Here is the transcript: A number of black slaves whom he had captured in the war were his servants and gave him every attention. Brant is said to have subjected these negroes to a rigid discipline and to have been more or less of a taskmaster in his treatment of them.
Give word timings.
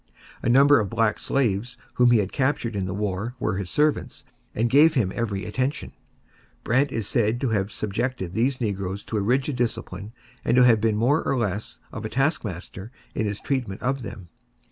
A 0.41 0.49
number 0.49 0.79
of 0.79 0.89
black 0.89 1.19
slaves 1.19 1.77
whom 1.93 2.09
he 2.09 2.17
had 2.17 2.31
captured 2.33 2.75
in 2.75 2.87
the 2.87 2.93
war 2.95 3.35
were 3.39 3.57
his 3.57 3.69
servants 3.69 4.25
and 4.55 4.67
gave 4.67 4.95
him 4.95 5.11
every 5.13 5.45
attention. 5.45 5.91
Brant 6.63 6.91
is 6.91 7.07
said 7.07 7.39
to 7.41 7.49
have 7.49 7.71
subjected 7.71 8.33
these 8.33 8.59
negroes 8.59 9.03
to 9.03 9.17
a 9.17 9.21
rigid 9.21 9.57
discipline 9.57 10.11
and 10.43 10.55
to 10.57 10.63
have 10.63 10.81
been 10.81 10.95
more 10.95 11.21
or 11.23 11.37
less 11.37 11.77
of 11.91 12.03
a 12.03 12.09
taskmaster 12.09 12.91
in 13.13 13.27
his 13.27 13.39
treatment 13.39 13.83
of 13.83 14.01
them. 14.01 14.29